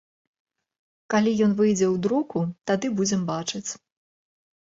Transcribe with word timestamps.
Калі 1.13 1.33
ён 1.47 1.53
выйдзе 1.59 1.85
ў 1.93 2.05
друку, 2.05 2.39
тады 2.71 2.91
будзем 3.01 3.21
бачыць. 3.29 3.69